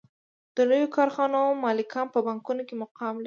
د 0.55 0.57
لویو 0.69 0.93
کارخانو 0.97 1.39
مالکان 1.63 2.05
په 2.13 2.19
بانکونو 2.27 2.61
کې 2.67 2.75
مقام 2.83 3.13
لري 3.15 3.19